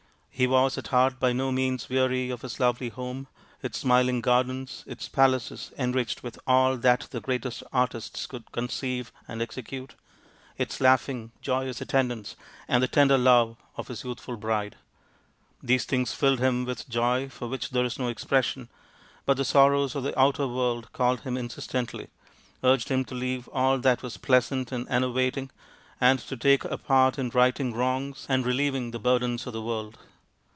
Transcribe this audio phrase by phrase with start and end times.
[0.33, 3.27] He was at heart by no means weary of his lovely home,
[3.61, 9.39] its smiling gardens, its palaces enriched with all that the greatest artists could conceive and
[9.39, 9.93] execute,
[10.57, 12.35] its laughing, joyous attendants
[12.67, 14.77] and the tender love of his youthful bride.
[15.61, 18.67] These things filled him with joy for which there is no expression,
[19.27, 22.07] but the sorrows of the outer world called him insistently,
[22.63, 25.51] urged him to leave all that was pleasant and ennervating,
[25.99, 29.99] and to take a part in righting wrongs and relieving the burden of the world.